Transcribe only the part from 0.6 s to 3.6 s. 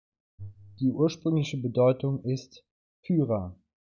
Die ursprüngliche Bedeutung ist „Führer“.